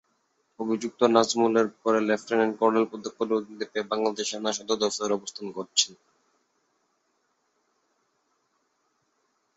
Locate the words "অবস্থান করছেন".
5.15-5.91